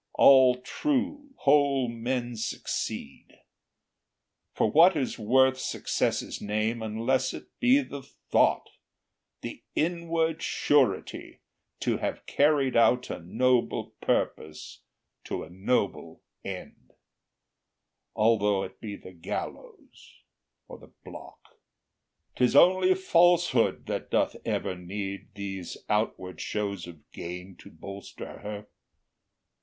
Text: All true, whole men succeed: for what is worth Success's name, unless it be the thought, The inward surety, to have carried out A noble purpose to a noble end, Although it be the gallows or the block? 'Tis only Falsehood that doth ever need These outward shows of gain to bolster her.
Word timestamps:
All 0.15 0.55
true, 0.59 1.29
whole 1.35 1.87
men 1.87 2.35
succeed: 2.35 3.39
for 4.51 4.65
what 4.71 4.97
is 4.97 5.19
worth 5.19 5.59
Success's 5.59 6.41
name, 6.41 6.81
unless 6.81 7.35
it 7.35 7.49
be 7.59 7.81
the 7.81 8.01
thought, 8.01 8.67
The 9.41 9.61
inward 9.75 10.41
surety, 10.41 11.41
to 11.81 11.97
have 11.97 12.25
carried 12.25 12.75
out 12.75 13.11
A 13.11 13.19
noble 13.19 13.93
purpose 14.01 14.81
to 15.25 15.43
a 15.43 15.51
noble 15.51 16.23
end, 16.43 16.93
Although 18.15 18.63
it 18.63 18.81
be 18.81 18.95
the 18.95 19.13
gallows 19.13 20.23
or 20.67 20.79
the 20.79 20.93
block? 21.05 21.59
'Tis 22.37 22.55
only 22.55 22.95
Falsehood 22.95 23.85
that 23.85 24.09
doth 24.09 24.35
ever 24.45 24.75
need 24.75 25.27
These 25.35 25.77
outward 25.89 26.41
shows 26.41 26.87
of 26.87 27.11
gain 27.11 27.55
to 27.57 27.69
bolster 27.69 28.39
her. 28.39 28.65